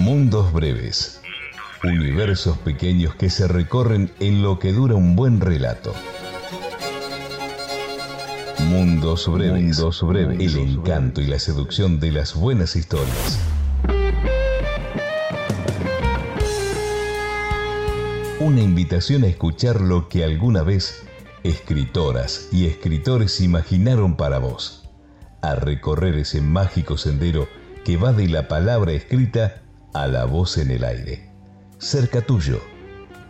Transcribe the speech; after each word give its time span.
Mundos 0.00 0.50
breves. 0.54 1.20
Universos 1.84 2.56
pequeños 2.56 3.14
que 3.16 3.28
se 3.28 3.46
recorren 3.46 4.10
en 4.18 4.40
lo 4.42 4.58
que 4.58 4.72
dura 4.72 4.94
un 4.94 5.14
buen 5.14 5.42
relato. 5.42 5.92
Mundos 8.70 9.30
breves. 9.30 9.78
Mundos 9.78 10.02
breves. 10.02 10.40
El 10.40 10.58
encanto 10.58 11.20
y 11.20 11.26
la 11.26 11.38
seducción 11.38 12.00
de 12.00 12.12
las 12.12 12.34
buenas 12.34 12.76
historias. 12.76 13.38
Una 18.40 18.62
invitación 18.62 19.24
a 19.24 19.26
escuchar 19.26 19.82
lo 19.82 20.08
que 20.08 20.24
alguna 20.24 20.62
vez 20.62 21.02
escritoras 21.44 22.48
y 22.50 22.64
escritores 22.64 23.42
imaginaron 23.42 24.16
para 24.16 24.38
vos. 24.38 24.88
A 25.42 25.56
recorrer 25.56 26.14
ese 26.14 26.40
mágico 26.40 26.96
sendero 26.96 27.48
que 27.84 27.98
va 27.98 28.14
de 28.14 28.28
la 28.28 28.48
palabra 28.48 28.92
escrita 28.92 29.60
a 29.92 30.06
la 30.06 30.24
voz 30.24 30.58
en 30.58 30.70
el 30.70 30.84
aire. 30.84 31.28
Cerca 31.78 32.20
tuyo, 32.20 32.60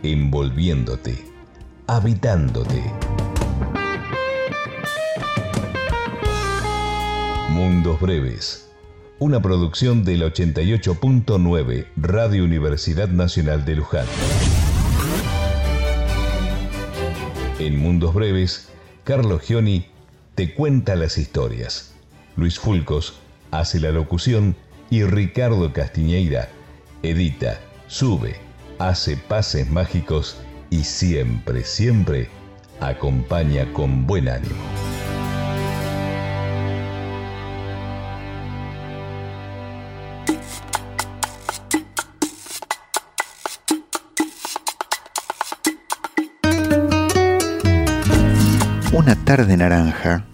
envolviéndote, 0.03 1.17
habitándote. 1.87 2.83
Mundos 7.49 7.99
Breves, 7.99 8.69
una 9.19 9.41
producción 9.41 10.03
del 10.03 10.23
88.9 10.23 11.87
Radio 11.97 12.43
Universidad 12.43 13.09
Nacional 13.09 13.65
de 13.65 13.75
Luján. 13.75 14.05
En 17.59 17.77
Mundos 17.77 18.13
Breves, 18.13 18.69
Carlos 19.03 19.41
Gioni 19.41 19.87
te 20.35 20.53
cuenta 20.53 20.95
las 20.95 21.17
historias. 21.17 21.93
Luis 22.35 22.57
Fulcos 22.57 23.19
hace 23.51 23.79
la 23.79 23.91
locución 23.91 24.55
y 24.91 25.03
Ricardo 25.05 25.71
Castiñeira 25.71 26.49
edita, 27.01 27.59
sube, 27.87 28.35
hace 28.77 29.15
pases 29.15 29.67
mágicos 29.69 30.37
y 30.69 30.83
siempre, 30.83 31.63
siempre 31.63 32.29
acompaña 32.81 33.71
con 33.71 34.05
buen 34.05 34.27
ánimo. 34.27 34.53
Una 48.93 49.15
tarde 49.23 49.55
naranja, 49.55 50.25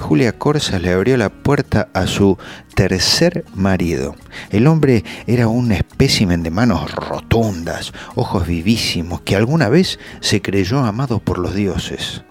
Julia 0.00 0.32
Corsas 0.32 0.80
le 0.80 0.92
abrió 0.92 1.16
la 1.16 1.28
puerta 1.28 1.88
a 1.92 2.06
su 2.06 2.38
tercer 2.74 3.44
marido. 3.54 4.16
El 4.50 4.66
hombre 4.66 5.04
era 5.26 5.46
un 5.46 5.70
espécimen 5.70 6.42
de 6.42 6.50
manos 6.50 6.92
rotundas, 6.92 7.92
ojos 8.16 8.46
vivísimos, 8.46 9.20
que 9.20 9.36
alguna 9.36 9.68
vez 9.68 9.98
se 10.20 10.40
creyó 10.42 10.80
amado 10.80 11.20
por 11.20 11.38
los 11.38 11.54
dioses. 11.54 12.22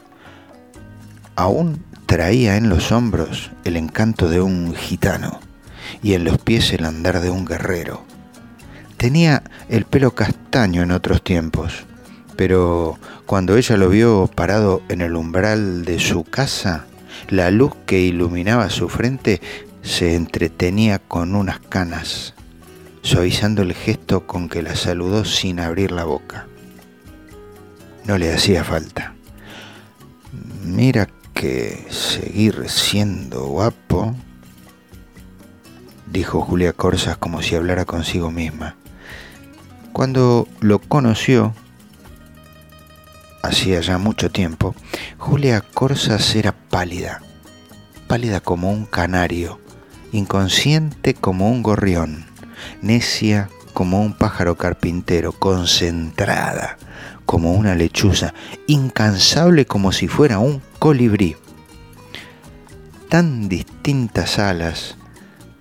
Aún 1.36 1.86
traía 2.06 2.58
en 2.58 2.70
los 2.70 2.92
hombros 2.92 3.52
el 3.64 3.78
encanto 3.78 4.28
de 4.28 4.42
un 4.42 4.74
gitano 4.76 5.40
y 6.02 6.16
en 6.16 6.24
los 6.24 6.40
pies 6.40 6.74
el 6.74 6.86
andar 6.86 7.22
de 7.22 7.30
un 7.30 7.46
guerrero. 7.46 8.04
Tenía 8.98 9.44
el 9.70 9.86
pelo 9.86 10.16
castaño 10.16 10.82
en 10.82 10.92
otros 10.92 11.24
tiempos, 11.24 11.86
pero 12.36 12.98
cuando 13.26 13.56
ella 13.56 13.78
lo 13.78 13.90
vio 13.90 14.30
parado 14.34 14.82
en 14.90 15.02
el 15.02 15.16
umbral 15.16 15.86
de 15.86 16.00
su 16.00 16.24
casa, 16.24 16.88
la 17.28 17.52
luz 17.52 17.74
que 17.86 18.00
iluminaba 18.00 18.70
su 18.70 18.90
frente 18.90 19.42
se 19.82 20.16
entretenía 20.16 21.00
con 21.00 21.36
unas 21.36 21.60
canas, 21.60 22.34
suavizando 23.02 23.62
el 23.62 23.74
gesto 23.74 24.26
con 24.26 24.50
que 24.50 24.62
la 24.62 24.76
saludó 24.76 25.26
sin 25.26 25.60
abrir 25.60 25.92
la 25.92 26.04
boca. 26.04 26.48
No 28.06 28.18
le 28.18 28.34
hacía 28.34 28.64
falta. 28.64 29.14
Mira 30.64 31.10
que 31.34 31.86
seguir 31.90 32.70
siendo 32.70 33.48
guapo, 33.48 34.16
dijo 36.12 36.42
Julia 36.42 36.74
Corsas 36.74 37.18
como 37.18 37.42
si 37.42 37.56
hablara 37.56 37.86
consigo 37.86 38.32
misma. 38.32 38.76
Cuando 39.94 40.48
lo 40.60 40.80
conoció, 40.80 41.54
hacía 43.42 43.82
ya 43.82 43.98
mucho 43.98 44.30
tiempo, 44.30 44.76
Julia 45.18 45.62
Corsas 45.62 46.36
era 46.36 46.52
pálida, 46.52 47.22
pálida 48.08 48.40
como 48.40 48.72
un 48.72 48.86
canario, 48.86 49.60
inconsciente 50.12 51.14
como 51.14 51.50
un 51.50 51.64
gorrión, 51.64 52.26
necia 52.82 53.50
como 53.74 54.02
un 54.02 54.14
pájaro 54.14 54.56
carpintero, 54.56 55.32
concentrada 55.32 56.78
como 57.30 57.54
una 57.54 57.76
lechuza, 57.76 58.34
incansable 58.66 59.68
como 59.68 59.92
si 59.92 60.08
fuera 60.08 60.40
un 60.40 60.64
colibrí. 60.80 61.36
Tan 63.08 63.48
distintas 63.50 64.40
alas, 64.40 64.98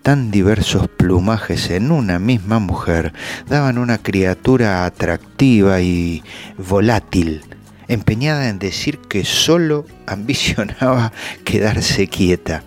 tan 0.00 0.30
diversos 0.30 0.88
plumajes 0.88 1.68
en 1.68 1.90
una 1.90 2.18
misma 2.18 2.58
mujer 2.58 3.12
daban 3.48 3.76
una 3.76 3.98
criatura 3.98 4.86
atractiva 4.86 5.82
y 5.82 6.24
volátil, 6.56 7.44
empeñada 7.88 8.48
en 8.48 8.58
decir 8.58 8.98
que 8.98 9.24
solo 9.24 9.86
ambicionaba 10.06 11.12
quedarse 11.44 12.08
quieta. 12.08 12.62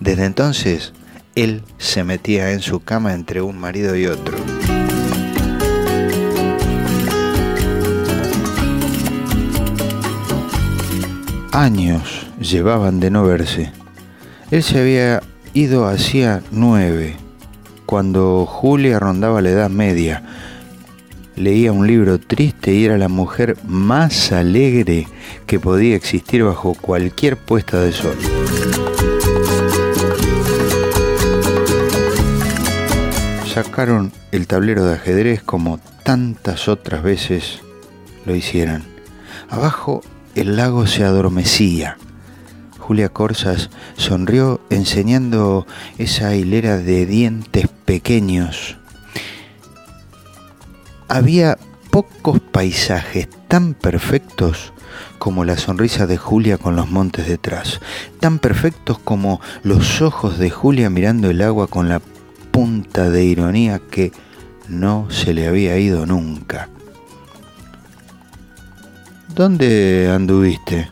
Desde 0.00 0.24
entonces, 0.24 0.92
él 1.34 1.62
se 1.78 2.04
metía 2.04 2.52
en 2.52 2.60
su 2.60 2.80
cama 2.80 3.14
entre 3.14 3.42
un 3.42 3.58
marido 3.58 3.96
y 3.96 4.06
otro. 4.06 4.38
Años 11.52 12.26
llevaban 12.38 13.00
de 13.00 13.10
no 13.10 13.24
verse. 13.24 13.72
Él 14.50 14.62
se 14.62 14.78
había 14.78 15.22
ido 15.54 15.86
hacía 15.86 16.42
nueve, 16.50 17.16
cuando 17.86 18.44
Julia 18.44 18.98
rondaba 18.98 19.40
la 19.40 19.50
edad 19.50 19.70
media, 19.70 20.22
leía 21.36 21.70
un 21.70 21.86
libro 21.86 22.18
triste 22.18 22.74
y 22.74 22.84
era 22.84 22.98
la 22.98 23.08
mujer 23.08 23.56
más 23.64 24.32
alegre 24.32 25.06
que 25.46 25.60
podía 25.60 25.94
existir 25.94 26.42
bajo 26.42 26.74
cualquier 26.74 27.36
puesta 27.36 27.80
de 27.80 27.92
sol. 27.92 28.16
Sacaron 33.52 34.12
el 34.32 34.46
tablero 34.46 34.84
de 34.84 34.94
ajedrez 34.94 35.42
como 35.42 35.78
tantas 36.02 36.68
otras 36.68 37.02
veces 37.02 37.60
lo 38.24 38.34
hicieran. 38.34 38.84
Abajo 39.48 40.02
el 40.34 40.56
lago 40.56 40.86
se 40.86 41.04
adormecía. 41.04 41.96
Julia 42.78 43.08
Corsas 43.08 43.70
sonrió 43.96 44.60
enseñando 44.70 45.66
esa 45.98 46.34
hilera 46.36 46.76
de 46.76 47.06
dientes 47.06 47.66
pequeños 47.84 48.76
había 51.08 51.58
pocos 51.90 52.40
paisajes 52.40 53.28
tan 53.48 53.74
perfectos 53.74 54.72
como 55.18 55.44
la 55.44 55.56
sonrisa 55.56 56.06
de 56.06 56.16
Julia 56.16 56.58
con 56.58 56.76
los 56.76 56.90
montes 56.90 57.26
detrás, 57.26 57.80
tan 58.20 58.38
perfectos 58.38 58.98
como 58.98 59.40
los 59.62 60.02
ojos 60.02 60.38
de 60.38 60.50
Julia 60.50 60.90
mirando 60.90 61.30
el 61.30 61.42
agua 61.42 61.66
con 61.66 61.88
la 61.88 62.00
punta 62.50 63.10
de 63.10 63.24
ironía 63.24 63.80
que 63.90 64.12
no 64.68 65.08
se 65.10 65.34
le 65.34 65.46
había 65.46 65.78
ido 65.78 66.06
nunca. 66.06 66.68
¿Dónde 69.34 70.10
anduviste? 70.12 70.88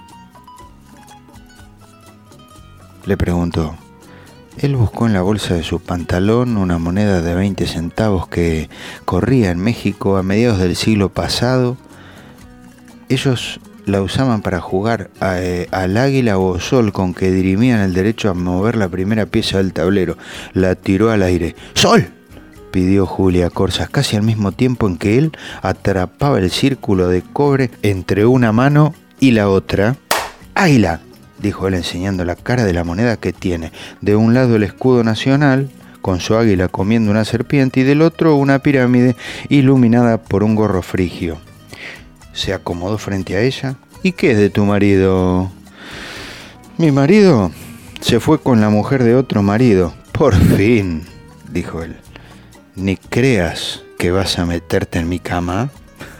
Le 3.07 3.17
preguntó. 3.17 3.84
Él 4.59 4.77
buscó 4.77 5.07
en 5.07 5.13
la 5.13 5.23
bolsa 5.23 5.55
de 5.55 5.63
su 5.65 5.81
pantalón 5.81 6.57
una 6.57 6.79
moneda 6.79 7.21
de 7.21 7.35
20 7.35 7.67
centavos 7.67 8.29
que 8.29 8.69
corría 9.05 9.51
en 9.51 9.59
México 9.59 10.17
a 10.17 10.23
mediados 10.23 10.59
del 10.59 10.77
siglo 10.77 11.09
pasado. 11.09 11.77
Ellos 13.09 13.61
la 13.85 14.01
usaban 14.01 14.43
para 14.43 14.61
jugar 14.61 15.11
eh, 15.21 15.67
al 15.73 15.97
águila 15.97 16.39
o 16.39 16.59
sol 16.61 16.93
con 16.93 17.15
que 17.15 17.31
dirimían 17.31 17.81
el 17.81 17.95
derecho 17.95 18.31
a 18.31 18.35
mover 18.35 18.77
la 18.77 18.89
primera 18.89 19.27
pieza 19.27 19.59
del 19.59 19.73
tablero. 19.73 20.17
La 20.53 20.75
tiró 20.77 21.11
al 21.11 21.23
aire. 21.23 21.57
¡Sol! 21.75 22.09
pidió 22.71 23.07
Julia 23.07 23.51
Corsas, 23.51 23.89
casi 23.89 24.17
al 24.17 24.25
mismo 24.25 24.51
tiempo 24.51 24.89
en 24.89 24.99
que 24.99 25.17
él 25.17 25.31
atrapaba 25.63 26.39
el 26.41 26.51
círculo 26.51 27.07
de 27.07 27.23
cobre 27.23 27.71
entre 27.83 28.27
una 28.27 28.51
mano 28.51 28.95
y 29.21 29.31
la 29.31 29.49
otra. 29.49 29.97
¡Águila! 30.55 31.01
Dijo 31.45 31.69
él 31.69 31.75
enseñando 31.75 32.25
la 32.25 32.37
cara 32.37 32.65
de 32.65 32.73
la 32.73 32.85
moneda 32.85 33.19
que 33.19 33.33
tiene. 33.33 33.71
De 34.01 34.17
un 34.17 34.35
lado 34.35 34.57
el 34.57 34.63
escudo 34.63 35.05
nacional, 35.05 35.71
con 36.01 36.21
su 36.21 36.35
águila 36.35 36.69
comiendo 36.69 37.11
una 37.11 37.25
serpiente, 37.25 37.81
y 37.81 37.83
del 37.85 38.03
otro 38.03 38.37
una 38.37 38.59
pirámide 38.59 39.15
iluminada 39.49 40.19
por 40.19 40.43
un 40.43 40.55
gorro 40.55 40.83
frigio. 40.83 41.39
Se 42.33 42.53
acomodó 42.53 42.99
frente 42.99 43.37
a 43.37 43.43
ella. 43.43 43.77
¿Y 44.03 44.13
qué 44.13 44.33
es 44.33 44.39
de 44.39 44.51
tu 44.51 44.65
marido? 44.65 45.51
Mi 46.79 46.91
marido 46.91 47.53
se 48.01 48.21
fue 48.21 48.41
con 48.41 48.61
la 48.61 48.71
mujer 48.71 49.05
de 49.05 49.15
otro 49.15 49.43
marido. 49.43 49.95
Por 50.13 50.35
fin, 50.35 51.05
dijo 51.51 51.83
él. 51.83 51.97
Ni 52.75 52.97
creas 52.97 53.83
que 53.99 54.11
vas 54.11 54.39
a 54.39 54.47
meterte 54.47 54.99
en 54.99 55.09
mi 55.09 55.19
cama. 55.19 55.71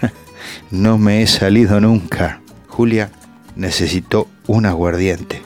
no 0.71 0.99
me 0.99 1.23
he 1.23 1.27
salido 1.27 1.81
nunca. 1.81 2.41
Julia 2.69 3.11
necesitó 3.57 4.29
un 4.47 4.67
aguardiente. 4.67 5.43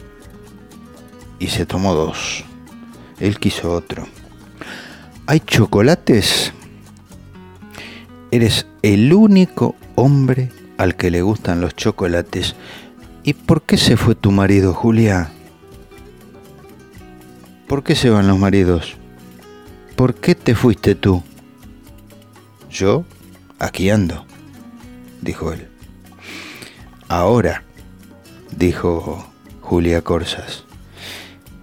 Y 1.39 1.49
se 1.49 1.67
tomó 1.67 1.95
dos. 1.95 2.45
Él 3.21 3.39
quiso 3.39 3.73
otro. 3.73 4.07
¿Hay 5.27 5.41
chocolates? 5.41 6.53
Eres 8.31 8.67
el 8.83 9.13
único 9.13 9.77
hombre 9.95 10.51
al 10.79 10.97
que 10.97 11.11
le 11.11 11.23
gustan 11.23 11.61
los 11.61 11.75
chocolates. 11.75 12.55
¿Y 13.25 13.35
por 13.35 13.63
qué 13.63 13.77
se 13.77 13.97
fue 13.97 14.15
tu 14.15 14.31
marido, 14.31 14.75
Julia? 14.75 15.31
¿Por 17.67 17.83
qué 17.83 17.95
se 17.95 18.09
van 18.09 18.29
los 18.29 18.39
maridos? 18.39 18.97
¿Por 19.97 20.15
qué 20.15 20.35
te 20.35 20.55
fuiste 20.55 20.95
tú? 20.95 21.23
Yo 22.71 23.05
aquí 23.59 23.91
ando, 23.91 24.25
dijo 25.21 25.53
él. 25.53 25.69
Ahora, 27.09 27.65
dijo 28.59 29.25
Julia 29.61 30.03
Corsas. 30.03 30.65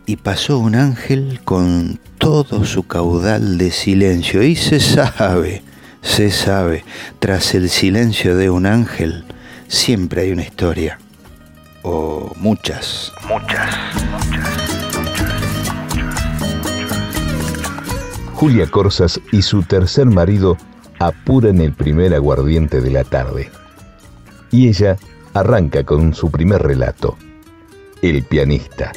Y 0.05 0.17
pasó 0.17 0.59
un 0.59 0.75
ángel 0.75 1.41
con 1.43 1.99
todo 2.17 2.63
su 2.65 2.83
caudal 2.87 3.57
de 3.57 3.71
silencio. 3.71 4.43
Y 4.43 4.55
se 4.55 4.79
sabe, 4.79 5.63
se 6.01 6.31
sabe, 6.31 6.85
tras 7.19 7.53
el 7.55 7.69
silencio 7.69 8.37
de 8.37 8.49
un 8.49 8.65
ángel 8.65 9.25
siempre 9.67 10.21
hay 10.21 10.31
una 10.31 10.43
historia. 10.43 10.99
O 11.81 12.31
muchas. 12.37 13.11
Muchas, 13.27 13.75
muchas. 14.11 14.49
Julia 18.33 18.67
Corsas 18.67 19.19
y 19.31 19.41
su 19.41 19.63
tercer 19.63 20.05
marido 20.05 20.57
apuran 20.99 21.61
el 21.61 21.73
primer 21.73 22.13
aguardiente 22.13 22.81
de 22.81 22.91
la 22.91 23.03
tarde. 23.03 23.49
Y 24.51 24.67
ella 24.67 24.97
arranca 25.35 25.83
con 25.83 26.13
su 26.13 26.31
primer 26.31 26.61
relato, 26.61 27.17
El 28.01 28.23
pianista. 28.23 28.93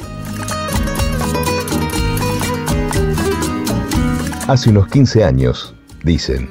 Hace 4.47 4.69
unos 4.69 4.87
15 4.87 5.25
años, 5.25 5.75
dicen, 6.01 6.49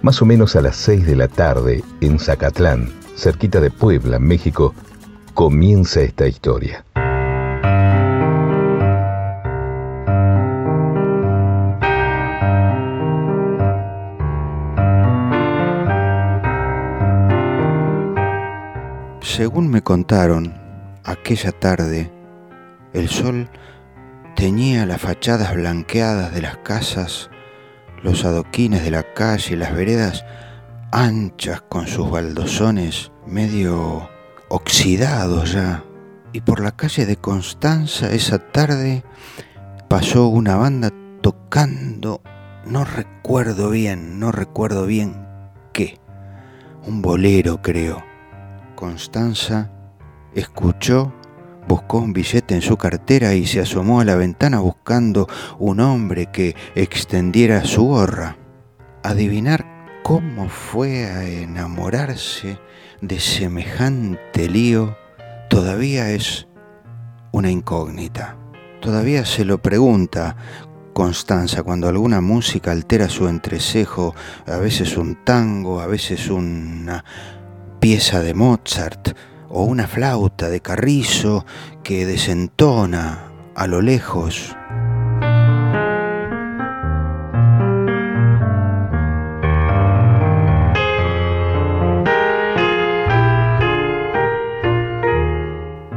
más 0.00 0.22
o 0.22 0.24
menos 0.24 0.56
a 0.56 0.62
las 0.62 0.76
6 0.76 1.06
de 1.06 1.16
la 1.16 1.28
tarde, 1.28 1.84
en 2.00 2.18
Zacatlán, 2.18 2.90
cerquita 3.14 3.60
de 3.60 3.70
Puebla, 3.70 4.18
México, 4.18 4.74
comienza 5.34 6.00
esta 6.00 6.26
historia. 6.26 6.82
Según 19.36 19.68
me 19.68 19.80
contaron, 19.80 20.52
aquella 21.04 21.52
tarde 21.52 22.12
el 22.92 23.08
sol 23.08 23.48
teñía 24.36 24.84
las 24.84 25.00
fachadas 25.00 25.54
blanqueadas 25.54 26.34
de 26.34 26.42
las 26.42 26.58
casas, 26.58 27.30
los 28.02 28.26
adoquines 28.26 28.84
de 28.84 28.90
la 28.90 29.14
calle, 29.14 29.56
las 29.56 29.74
veredas 29.74 30.26
anchas 30.90 31.62
con 31.62 31.86
sus 31.86 32.10
baldosones 32.10 33.10
medio 33.26 34.06
oxidados 34.50 35.54
ya. 35.54 35.82
Y 36.34 36.42
por 36.42 36.60
la 36.60 36.72
calle 36.72 37.06
de 37.06 37.16
Constanza 37.16 38.12
esa 38.12 38.38
tarde 38.38 39.02
pasó 39.88 40.28
una 40.28 40.56
banda 40.56 40.90
tocando, 41.22 42.20
no 42.66 42.84
recuerdo 42.84 43.70
bien, 43.70 44.20
no 44.20 44.30
recuerdo 44.30 44.84
bien 44.84 45.26
qué, 45.72 45.98
un 46.86 47.00
bolero 47.00 47.62
creo 47.62 48.11
Constanza 48.74 49.70
escuchó, 50.34 51.12
buscó 51.68 51.98
un 51.98 52.12
billete 52.12 52.54
en 52.54 52.62
su 52.62 52.76
cartera 52.76 53.34
y 53.34 53.46
se 53.46 53.60
asomó 53.60 54.00
a 54.00 54.04
la 54.04 54.16
ventana 54.16 54.60
buscando 54.60 55.28
un 55.58 55.80
hombre 55.80 56.26
que 56.26 56.56
extendiera 56.74 57.64
su 57.64 57.84
gorra. 57.84 58.36
Adivinar 59.02 60.00
cómo 60.02 60.48
fue 60.48 61.06
a 61.06 61.24
enamorarse 61.24 62.58
de 63.00 63.20
semejante 63.20 64.48
lío 64.48 64.96
todavía 65.48 66.10
es 66.10 66.48
una 67.32 67.50
incógnita. 67.50 68.36
Todavía 68.80 69.24
se 69.24 69.44
lo 69.44 69.60
pregunta 69.60 70.36
Constanza 70.92 71.62
cuando 71.62 71.88
alguna 71.88 72.20
música 72.20 72.72
altera 72.72 73.08
su 73.08 73.28
entrecejo, 73.28 74.14
a 74.46 74.56
veces 74.56 74.96
un 74.96 75.24
tango, 75.24 75.80
a 75.80 75.86
veces 75.86 76.28
una 76.28 77.04
pieza 77.82 78.22
de 78.22 78.32
Mozart 78.32 79.08
o 79.48 79.64
una 79.64 79.88
flauta 79.88 80.48
de 80.48 80.60
Carrizo 80.60 81.44
que 81.82 82.06
desentona 82.06 83.32
a 83.56 83.66
lo 83.66 83.82
lejos. 83.82 84.56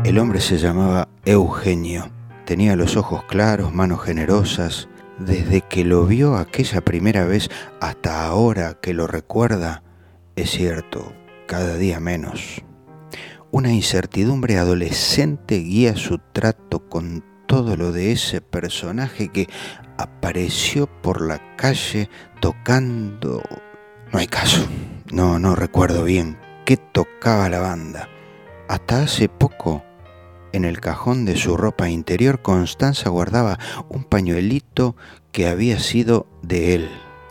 El 0.03 0.17
hombre 0.17 0.41
se 0.41 0.57
llamaba 0.57 1.07
Eugenio. 1.23 2.09
Tenía 2.45 2.75
los 2.75 2.97
ojos 2.97 3.25
claros, 3.25 3.75
manos 3.75 4.01
generosas. 4.01 4.89
Desde 5.19 5.61
que 5.61 5.85
lo 5.85 6.07
vio 6.07 6.35
aquella 6.35 6.81
primera 6.81 7.25
vez 7.25 7.51
hasta 7.79 8.25
ahora 8.25 8.73
que 8.73 8.95
lo 8.95 9.05
recuerda, 9.05 9.83
es 10.35 10.49
cierto, 10.49 11.13
cada 11.45 11.77
día 11.77 11.99
menos. 11.99 12.63
Una 13.51 13.71
incertidumbre 13.71 14.57
adolescente 14.57 15.59
guía 15.59 15.95
su 15.95 16.17
trato 16.17 16.89
con 16.89 17.23
todo 17.47 17.77
lo 17.77 17.91
de 17.91 18.11
ese 18.11 18.41
personaje 18.41 19.29
que 19.29 19.47
apareció 19.97 20.87
por 21.01 21.21
la 21.21 21.55
calle 21.55 22.09
tocando... 22.41 23.41
No 24.11 24.19
hay 24.19 24.27
caso, 24.27 24.65
no, 25.11 25.39
no 25.39 25.55
recuerdo 25.55 26.03
bien 26.03 26.37
qué 26.65 26.77
tocaba 26.77 27.49
la 27.49 27.59
banda. 27.59 28.09
Hasta 28.67 29.03
hace 29.03 29.29
poco, 29.29 29.83
en 30.51 30.65
el 30.65 30.79
cajón 30.79 31.25
de 31.25 31.37
su 31.37 31.55
ropa 31.55 31.89
interior, 31.89 32.41
Constanza 32.41 33.09
guardaba 33.09 33.59
un 33.89 34.03
pañuelito 34.03 34.95
que 35.31 35.47
había 35.47 35.79
sido 35.79 36.27
de 36.41 36.75
él, 36.75 36.89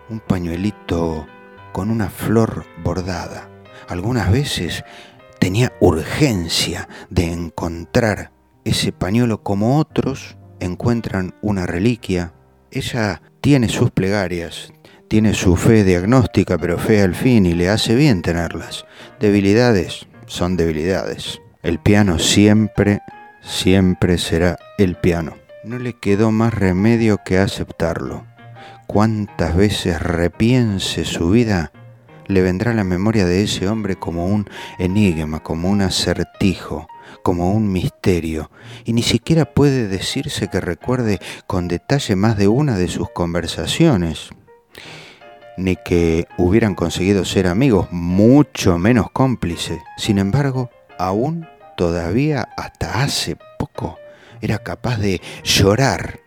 un 0.08 0.20
pañuelito 0.20 1.26
con 1.72 1.90
una 1.90 2.08
flor 2.08 2.64
bordada 2.82 3.53
algunas 3.88 4.30
veces 4.30 4.84
tenía 5.38 5.72
urgencia 5.80 6.88
de 7.10 7.32
encontrar 7.32 8.32
ese 8.64 8.92
pañuelo 8.92 9.42
como 9.42 9.78
otros 9.78 10.36
encuentran 10.60 11.34
una 11.42 11.66
reliquia. 11.66 12.32
Ella 12.70 13.22
tiene 13.40 13.68
sus 13.68 13.90
plegarias, 13.90 14.72
tiene 15.08 15.34
su 15.34 15.56
fe 15.56 15.84
diagnóstica, 15.84 16.58
pero 16.58 16.78
fe 16.78 17.02
al 17.02 17.14
fin 17.14 17.46
y 17.46 17.54
le 17.54 17.68
hace 17.68 17.94
bien 17.94 18.22
tenerlas. 18.22 18.86
Debilidades 19.20 20.06
son 20.26 20.56
debilidades. 20.56 21.40
El 21.62 21.78
piano 21.78 22.18
siempre, 22.18 23.00
siempre 23.42 24.18
será 24.18 24.58
el 24.78 24.96
piano. 24.96 25.36
No 25.62 25.78
le 25.78 25.94
quedó 25.94 26.30
más 26.30 26.52
remedio 26.54 27.20
que 27.24 27.38
aceptarlo. 27.38 28.26
Cuántas 28.86 29.56
veces 29.56 30.00
repiense 30.00 31.04
su 31.04 31.30
vida, 31.30 31.72
le 32.26 32.42
vendrá 32.42 32.72
la 32.72 32.84
memoria 32.84 33.26
de 33.26 33.42
ese 33.42 33.68
hombre 33.68 33.96
como 33.96 34.26
un 34.26 34.48
enigma, 34.78 35.40
como 35.42 35.70
un 35.70 35.82
acertijo, 35.82 36.88
como 37.22 37.52
un 37.52 37.70
misterio, 37.72 38.50
y 38.84 38.92
ni 38.92 39.02
siquiera 39.02 39.44
puede 39.44 39.88
decirse 39.88 40.48
que 40.48 40.60
recuerde 40.60 41.20
con 41.46 41.68
detalle 41.68 42.16
más 42.16 42.36
de 42.36 42.48
una 42.48 42.76
de 42.76 42.88
sus 42.88 43.10
conversaciones, 43.10 44.30
ni 45.56 45.76
que 45.76 46.26
hubieran 46.36 46.74
conseguido 46.74 47.24
ser 47.24 47.46
amigos, 47.46 47.88
mucho 47.90 48.78
menos 48.78 49.10
cómplices. 49.10 49.78
Sin 49.96 50.18
embargo, 50.18 50.70
aún 50.98 51.46
todavía 51.76 52.48
hasta 52.56 53.02
hace 53.02 53.36
poco 53.58 53.98
era 54.40 54.58
capaz 54.58 54.98
de 54.98 55.20
llorar 55.42 56.20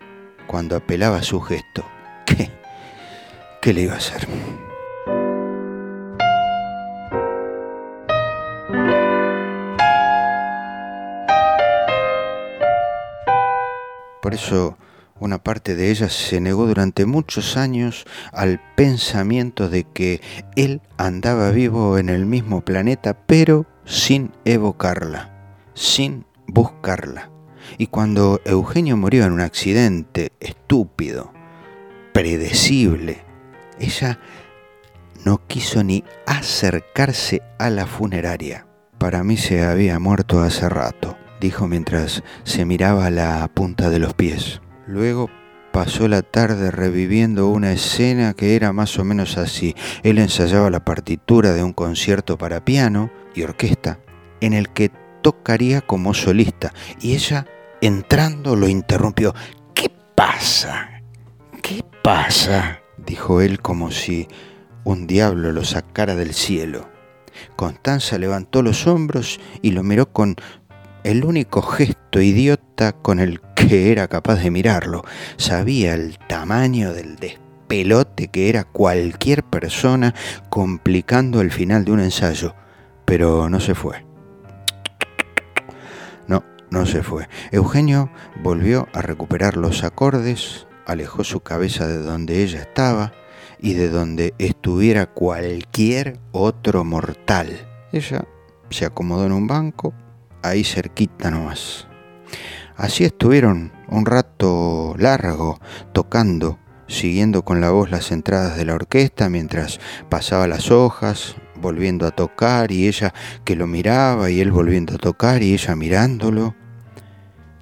cuando 0.47 0.75
apelaba 0.75 1.17
a 1.17 1.23
su 1.23 1.41
gesto. 1.41 1.85
¿Qué? 2.25 2.49
¿Qué 3.61 3.73
le 3.73 3.81
iba 3.81 3.93
a 3.93 3.97
hacer? 3.97 4.27
Por 14.27 14.33
eso 14.33 14.77
una 15.21 15.41
parte 15.41 15.77
de 15.77 15.89
ella 15.89 16.09
se 16.09 16.41
negó 16.41 16.67
durante 16.67 17.05
muchos 17.05 17.55
años 17.55 18.03
al 18.33 18.59
pensamiento 18.75 19.69
de 19.69 19.85
que 19.85 20.19
él 20.57 20.81
andaba 20.97 21.49
vivo 21.51 21.97
en 21.97 22.09
el 22.09 22.25
mismo 22.25 22.59
planeta, 22.59 23.13
pero 23.25 23.67
sin 23.85 24.33
evocarla, 24.43 25.61
sin 25.75 26.25
buscarla. 26.45 27.31
Y 27.77 27.87
cuando 27.87 28.41
Eugenio 28.43 28.97
murió 28.97 29.23
en 29.23 29.31
un 29.31 29.39
accidente 29.39 30.33
estúpido, 30.41 31.31
predecible, 32.11 33.23
Ella 33.79 34.19
no 35.23 35.47
quiso 35.47 35.85
ni 35.85 36.03
acercarse 36.25 37.43
a 37.59 37.69
la 37.69 37.87
funeraria. 37.87 38.67
Para 38.97 39.23
mí 39.23 39.37
se 39.37 39.63
había 39.63 39.99
muerto 39.99 40.41
hace 40.41 40.67
rato, 40.67 41.15
dijo 41.39 41.67
mientras 41.67 42.23
se 42.43 42.65
miraba 42.65 43.09
la 43.09 43.47
punta 43.53 43.89
de 43.89 43.99
los 43.99 44.13
pies. 44.13 44.61
Luego 44.87 45.29
pasó 45.71 46.07
la 46.07 46.21
tarde 46.21 46.71
reviviendo 46.71 47.49
una 47.49 47.71
escena 47.71 48.33
que 48.33 48.55
era 48.55 48.73
más 48.73 48.97
o 48.97 49.03
menos 49.03 49.37
así. 49.37 49.75
Él 50.03 50.17
ensayaba 50.17 50.69
la 50.69 50.83
partitura 50.83 51.53
de 51.53 51.63
un 51.63 51.73
concierto 51.73 52.37
para 52.37 52.65
piano 52.65 53.11
y 53.35 53.43
orquesta, 53.43 53.99
en 54.41 54.53
el 54.53 54.69
que 54.69 54.91
tocaría 55.21 55.81
como 55.81 56.13
solista, 56.13 56.73
y 56.99 57.13
ella, 57.13 57.45
entrando, 57.81 58.55
lo 58.55 58.67
interrumpió. 58.67 59.35
¿Qué 59.73 59.91
pasa? 60.15 61.01
¿Qué 61.61 61.83
pasa? 62.01 62.81
dijo 62.97 63.41
él 63.41 63.61
como 63.61 63.91
si 63.91 64.27
un 64.83 65.05
diablo 65.05 65.51
lo 65.51 65.63
sacara 65.63 66.15
del 66.15 66.33
cielo. 66.33 66.89
Constanza 67.55 68.17
levantó 68.17 68.61
los 68.63 68.87
hombros 68.87 69.39
y 69.61 69.71
lo 69.71 69.83
miró 69.83 70.11
con 70.11 70.35
el 71.07 71.23
único 71.23 71.61
gesto 71.61 72.19
idiota 72.19 72.91
con 72.91 73.21
el 73.21 73.39
que 73.55 73.93
era 73.93 74.09
capaz 74.09 74.43
de 74.43 74.51
mirarlo. 74.51 75.05
Sabía 75.37 75.93
el 75.93 76.17
tamaño 76.27 76.91
del 76.91 77.15
despelote 77.15 78.27
que 78.27 78.49
era 78.49 78.65
cualquier 78.65 79.43
persona 79.43 80.13
complicando 80.49 81.39
el 81.39 81.49
final 81.49 81.85
de 81.85 81.91
un 81.93 82.01
ensayo, 82.01 82.55
pero 83.05 83.49
no 83.49 83.61
se 83.61 83.73
fue. 83.73 84.05
No, 86.27 86.43
no 86.71 86.85
se 86.85 87.03
fue. 87.03 87.29
Eugenio 87.51 88.09
volvió 88.43 88.89
a 88.91 89.01
recuperar 89.01 89.55
los 89.55 89.85
acordes, 89.85 90.67
alejó 90.85 91.23
su 91.23 91.39
cabeza 91.39 91.87
de 91.87 91.99
donde 91.99 92.43
ella 92.43 92.59
estaba 92.59 93.13
y 93.59 93.75
de 93.75 93.87
donde 93.87 94.33
estuviera 94.39 95.05
cualquier 95.05 96.19
otro 96.33 96.83
mortal. 96.83 97.65
Ella 97.93 98.25
se 98.69 98.85
acomodó 98.85 99.25
en 99.25 99.31
un 99.31 99.47
banco, 99.47 99.93
ahí 100.41 100.63
cerquita 100.63 101.31
nomás. 101.31 101.87
Así 102.75 103.03
estuvieron 103.03 103.71
un 103.87 104.05
rato 104.05 104.95
largo 104.97 105.59
tocando, 105.93 106.59
siguiendo 106.87 107.43
con 107.43 107.61
la 107.61 107.71
voz 107.71 107.89
las 107.89 108.11
entradas 108.11 108.57
de 108.57 108.65
la 108.65 108.75
orquesta 108.75 109.29
mientras 109.29 109.79
pasaba 110.09 110.47
las 110.47 110.71
hojas, 110.71 111.35
volviendo 111.59 112.05
a 112.05 112.11
tocar 112.11 112.71
y 112.71 112.87
ella 112.87 113.13
que 113.43 113.55
lo 113.55 113.67
miraba 113.67 114.29
y 114.29 114.41
él 114.41 114.51
volviendo 114.51 114.95
a 114.95 114.97
tocar 114.97 115.41
y 115.41 115.53
ella 115.53 115.75
mirándolo. 115.75 116.55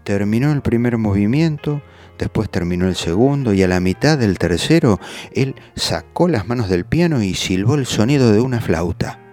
Terminó 0.03 0.51
el 0.51 0.61
primer 0.61 0.97
movimiento 0.97 1.81
Después 2.17 2.49
terminó 2.49 2.87
el 2.87 2.95
segundo 2.95 3.53
y 3.53 3.63
a 3.63 3.67
la 3.67 3.79
mitad 3.79 4.17
del 4.17 4.37
tercero 4.37 4.99
él 5.33 5.55
sacó 5.75 6.27
las 6.27 6.47
manos 6.47 6.69
del 6.69 6.85
piano 6.85 7.21
y 7.21 7.33
silbó 7.33 7.75
el 7.75 7.85
sonido 7.85 8.31
de 8.31 8.39
una 8.39 8.61
flauta. 8.61 9.24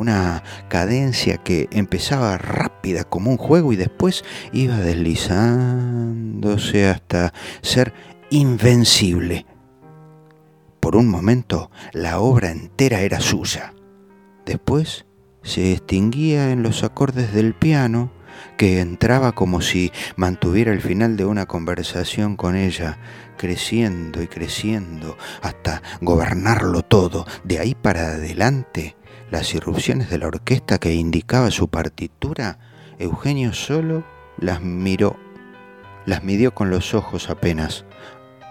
Una 0.00 0.42
cadencia 0.70 1.36
que 1.36 1.68
empezaba 1.72 2.38
rápida 2.38 3.04
como 3.04 3.30
un 3.30 3.36
juego 3.36 3.74
y 3.74 3.76
después 3.76 4.24
iba 4.50 4.78
deslizándose 4.78 6.88
hasta 6.88 7.34
ser 7.60 7.92
invencible. 8.30 9.44
Por 10.80 10.96
un 10.96 11.06
momento 11.06 11.70
la 11.92 12.18
obra 12.18 12.50
entera 12.50 13.02
era 13.02 13.20
suya. 13.20 13.74
Después 14.46 15.04
se 15.42 15.72
extinguía 15.72 16.50
en 16.50 16.62
los 16.62 16.82
acordes 16.82 17.34
del 17.34 17.52
piano 17.52 18.10
que 18.56 18.80
entraba 18.80 19.32
como 19.32 19.60
si 19.60 19.92
mantuviera 20.16 20.72
el 20.72 20.80
final 20.80 21.18
de 21.18 21.26
una 21.26 21.44
conversación 21.44 22.36
con 22.36 22.56
ella, 22.56 22.96
creciendo 23.36 24.22
y 24.22 24.28
creciendo 24.28 25.18
hasta 25.42 25.82
gobernarlo 26.00 26.80
todo. 26.80 27.26
De 27.44 27.58
ahí 27.58 27.74
para 27.74 28.12
adelante, 28.12 28.96
las 29.30 29.54
irrupciones 29.54 30.10
de 30.10 30.18
la 30.18 30.26
orquesta 30.26 30.78
que 30.78 30.94
indicaba 30.94 31.50
su 31.50 31.68
partitura, 31.68 32.58
Eugenio 32.98 33.52
solo 33.52 34.04
las 34.38 34.60
miró, 34.60 35.16
las 36.06 36.24
midió 36.24 36.54
con 36.54 36.70
los 36.70 36.94
ojos 36.94 37.30
apenas, 37.30 37.84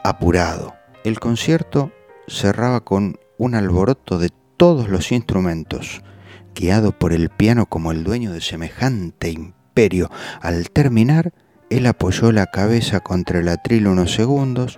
apurado. 0.04 0.76
El 1.04 1.20
concierto 1.20 1.92
cerraba 2.28 2.82
con 2.84 3.20
un 3.38 3.56
alboroto 3.56 4.18
de 4.20 4.30
todos 4.58 4.90
los 4.90 5.12
instrumentos, 5.12 6.02
guiado 6.56 6.92
por 6.92 7.14
el 7.14 7.30
piano 7.30 7.68
como 7.68 7.92
el 7.92 8.04
dueño 8.04 8.32
de 8.32 8.42
semejante 8.42 9.30
al 10.42 10.72
terminar, 10.72 11.32
él 11.70 11.86
apoyó 11.86 12.34
la 12.34 12.48
cabeza 12.48 13.00
contra 13.00 13.40
el 13.40 13.48
atril 13.48 13.88
unos 13.88 14.14
segundos, 14.14 14.78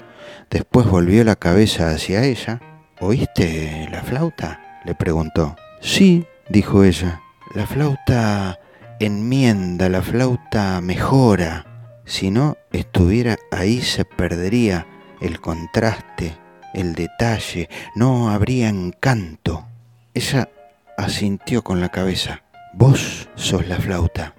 después 0.51 0.85
volvió 0.85 1.23
la 1.23 1.35
cabeza 1.35 1.89
hacia 1.89 2.23
ella. 2.23 2.61
¿Oíste 2.99 3.87
la 3.91 4.03
flauta? 4.03 4.81
le 4.85 4.93
preguntó. 4.93 5.55
Sí, 5.81 6.25
dijo 6.49 6.83
ella. 6.83 7.21
La 7.53 7.67
flauta 7.67 8.59
enmienda, 8.99 9.89
la 9.89 10.01
flauta 10.01 10.79
mejora. 10.79 11.65
Si 12.05 12.31
no 12.31 12.57
estuviera 12.71 13.37
ahí 13.51 13.81
se 13.81 14.05
perdería 14.05 14.87
el 15.19 15.41
contraste, 15.41 16.37
el 16.73 16.95
detalle, 16.95 17.69
no 17.95 18.29
habría 18.29 18.69
encanto. 18.69 19.65
Ella 20.13 20.49
asintió 20.97 21.63
con 21.63 21.81
la 21.81 21.89
cabeza. 21.89 22.43
Vos 22.73 23.27
sos 23.35 23.67
la 23.67 23.77
flauta 23.77 24.35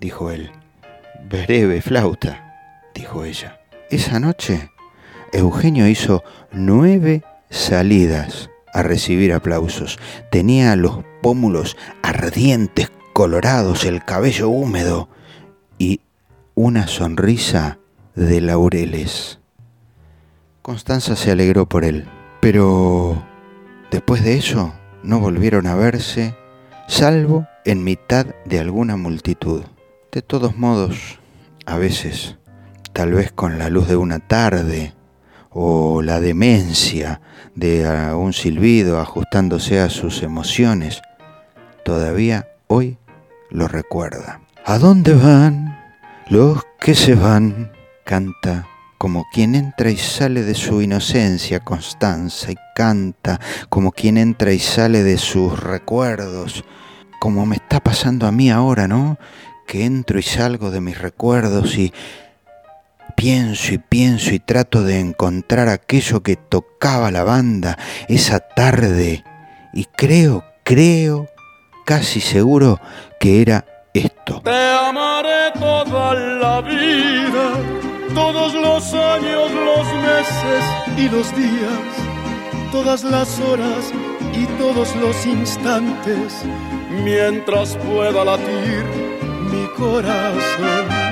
dijo 0.00 0.30
él. 0.30 0.50
Breve 1.28 1.80
flauta, 1.82 2.90
dijo 2.94 3.24
ella. 3.24 3.60
Esa 3.90 4.20
noche, 4.20 4.70
Eugenio 5.32 5.88
hizo 5.88 6.22
nueve 6.52 7.22
salidas 7.50 8.50
a 8.76 8.82
recibir 8.82 9.32
aplausos. 9.32 9.98
Tenía 10.30 10.76
los 10.76 11.00
pómulos 11.22 11.78
ardientes, 12.02 12.92
colorados, 13.14 13.86
el 13.86 14.04
cabello 14.04 14.50
húmedo 14.50 15.08
y 15.78 16.02
una 16.54 16.86
sonrisa 16.86 17.78
de 18.14 18.42
laureles. 18.42 19.40
Constanza 20.60 21.16
se 21.16 21.30
alegró 21.30 21.66
por 21.66 21.84
él, 21.84 22.06
pero 22.40 23.24
después 23.90 24.22
de 24.22 24.36
eso 24.36 24.74
no 25.02 25.20
volvieron 25.20 25.66
a 25.66 25.74
verse, 25.74 26.36
salvo 26.86 27.46
en 27.64 27.82
mitad 27.82 28.26
de 28.44 28.60
alguna 28.60 28.98
multitud. 28.98 29.62
De 30.12 30.20
todos 30.20 30.58
modos, 30.58 31.18
a 31.64 31.78
veces, 31.78 32.36
tal 32.92 33.14
vez 33.14 33.32
con 33.32 33.58
la 33.58 33.70
luz 33.70 33.88
de 33.88 33.96
una 33.96 34.18
tarde 34.18 34.95
o 35.58 36.02
la 36.02 36.20
demencia 36.20 37.22
de 37.54 37.88
un 38.14 38.34
silbido 38.34 39.00
ajustándose 39.00 39.80
a 39.80 39.88
sus 39.88 40.22
emociones, 40.22 41.00
todavía 41.82 42.48
hoy 42.66 42.98
lo 43.48 43.66
recuerda. 43.66 44.42
¿A 44.66 44.78
dónde 44.78 45.14
van 45.14 45.80
los 46.28 46.62
que 46.78 46.94
se 46.94 47.14
van? 47.14 47.72
canta 48.04 48.68
como 48.98 49.24
quien 49.32 49.54
entra 49.54 49.90
y 49.90 49.96
sale 49.96 50.42
de 50.42 50.54
su 50.54 50.82
inocencia 50.82 51.60
Constanza 51.60 52.52
y 52.52 52.56
canta 52.74 53.40
como 53.70 53.92
quien 53.92 54.18
entra 54.18 54.52
y 54.52 54.58
sale 54.58 55.02
de 55.02 55.16
sus 55.16 55.58
recuerdos, 55.58 56.64
como 57.18 57.46
me 57.46 57.56
está 57.56 57.80
pasando 57.80 58.26
a 58.26 58.32
mí 58.32 58.50
ahora, 58.50 58.86
¿no? 58.88 59.18
que 59.66 59.84
entro 59.84 60.18
y 60.18 60.22
salgo 60.22 60.70
de 60.70 60.80
mis 60.80 60.98
recuerdos 60.98 61.76
y 61.76 61.92
pienso 63.16 63.74
y 63.74 63.78
pienso 63.78 64.32
y 64.32 64.38
trato 64.38 64.84
de 64.84 65.00
encontrar 65.00 65.68
aquello 65.68 66.22
que 66.22 66.36
tocaba 66.36 67.10
la 67.10 67.24
banda 67.24 67.76
esa 68.08 68.38
tarde 68.38 69.24
y 69.72 69.84
creo, 69.96 70.44
creo, 70.62 71.26
casi 71.84 72.20
seguro 72.20 72.78
que 73.18 73.42
era 73.42 73.64
esto. 73.94 74.42
Te 74.44 74.72
amaré 74.72 75.50
toda 75.58 76.14
la 76.14 76.60
vida, 76.60 77.52
todos 78.14 78.54
los 78.54 78.94
años, 78.94 79.50
los 79.50 79.86
meses 80.02 80.64
y 80.96 81.08
los 81.08 81.34
días, 81.34 82.70
todas 82.70 83.02
las 83.02 83.40
horas 83.40 83.92
y 84.34 84.44
todos 84.58 84.94
los 84.96 85.26
instantes, 85.26 86.34
mientras 87.04 87.76
pueda 87.76 88.24
latir 88.24 88.84
mi 89.50 89.66
corazón. 89.76 91.05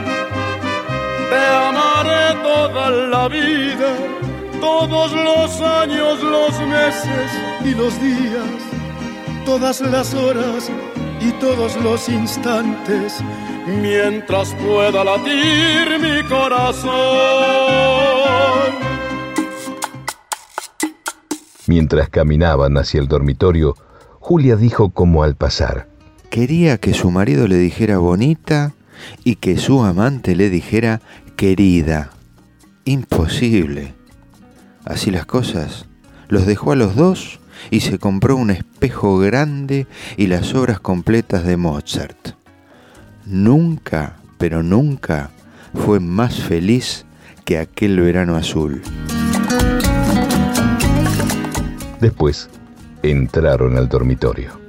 Te 1.30 1.46
amaré 1.68 2.42
toda 2.42 2.90
la 2.90 3.28
vida, 3.28 3.96
todos 4.60 5.12
los 5.12 5.60
años, 5.60 6.22
los 6.22 6.60
meses 6.68 7.30
y 7.64 7.74
los 7.74 8.00
días, 8.00 8.60
todas 9.44 9.80
las 9.80 10.14
horas 10.14 10.70
y 11.20 11.32
todos 11.40 11.76
los 11.82 12.08
instantes, 12.08 13.18
mientras 13.66 14.54
pueda 14.54 15.04
latir 15.04 15.98
mi 16.00 16.22
corazón. 16.28 16.92
Mientras 21.66 22.10
caminaban 22.10 22.76
hacia 22.76 23.00
el 23.00 23.08
dormitorio, 23.08 23.74
Julia 24.20 24.56
dijo 24.56 24.90
como 24.90 25.22
al 25.22 25.34
pasar, 25.34 25.88
quería 26.30 26.78
que 26.78 26.92
su 26.92 27.10
marido 27.10 27.48
le 27.48 27.56
dijera 27.56 27.98
bonita 27.98 28.72
y 29.24 29.36
que 29.36 29.58
su 29.58 29.82
amante 29.82 30.36
le 30.36 30.50
dijera 30.50 31.00
querida. 31.36 32.10
Imposible. 32.84 33.94
Así 34.84 35.10
las 35.10 35.26
cosas, 35.26 35.86
los 36.28 36.46
dejó 36.46 36.72
a 36.72 36.76
los 36.76 36.94
dos 36.96 37.40
y 37.70 37.80
se 37.80 37.98
compró 37.98 38.36
un 38.36 38.50
espejo 38.50 39.18
grande 39.18 39.86
y 40.16 40.26
las 40.26 40.54
obras 40.54 40.80
completas 40.80 41.44
de 41.44 41.56
Mozart. 41.56 42.30
Nunca, 43.26 44.16
pero 44.38 44.62
nunca 44.62 45.30
fue 45.74 46.00
más 46.00 46.34
feliz 46.34 47.06
que 47.44 47.58
aquel 47.58 48.00
verano 48.00 48.36
azul. 48.36 48.82
Después 52.00 52.50
entraron 53.02 53.76
al 53.76 53.88
dormitorio. 53.88 54.63